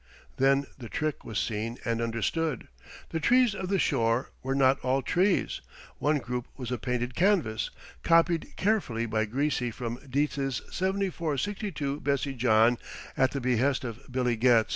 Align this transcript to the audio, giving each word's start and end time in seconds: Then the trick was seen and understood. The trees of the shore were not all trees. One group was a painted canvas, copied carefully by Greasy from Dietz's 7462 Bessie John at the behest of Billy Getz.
Then 0.37 0.65
the 0.79 0.89
trick 0.89 1.23
was 1.23 1.37
seen 1.37 1.77
and 1.85 2.01
understood. 2.01 2.67
The 3.09 3.19
trees 3.19 3.53
of 3.53 3.69
the 3.69 3.77
shore 3.77 4.31
were 4.41 4.55
not 4.55 4.79
all 4.79 5.03
trees. 5.03 5.61
One 5.99 6.17
group 6.17 6.47
was 6.57 6.71
a 6.71 6.79
painted 6.79 7.13
canvas, 7.13 7.69
copied 8.01 8.55
carefully 8.55 9.05
by 9.05 9.25
Greasy 9.25 9.69
from 9.69 9.99
Dietz's 10.09 10.63
7462 10.71 11.99
Bessie 11.99 12.33
John 12.33 12.79
at 13.15 13.29
the 13.29 13.39
behest 13.41 13.83
of 13.83 14.11
Billy 14.11 14.35
Getz. 14.35 14.69